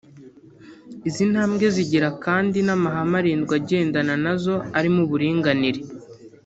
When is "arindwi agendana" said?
3.21-4.13